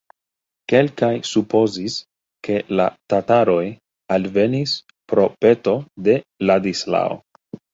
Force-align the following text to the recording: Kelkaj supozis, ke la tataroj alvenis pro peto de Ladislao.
Kelkaj 0.71 1.09
supozis, 1.31 1.97
ke 2.47 2.57
la 2.79 2.87
tataroj 3.15 3.67
alvenis 4.17 4.75
pro 5.15 5.29
peto 5.47 5.79
de 6.09 6.19
Ladislao. 6.53 7.23